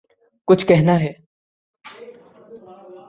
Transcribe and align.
کچھ 0.47 0.65
کہنا 0.67 0.99
ہے 0.99 1.11